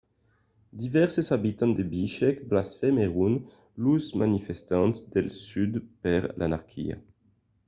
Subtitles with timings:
[0.81, 3.33] divèrses abitants de bishkek blasmèron
[3.83, 6.97] los manifestants del sud per l'anarquia